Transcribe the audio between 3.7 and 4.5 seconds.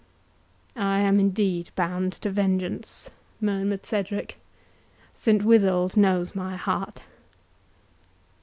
Cedric;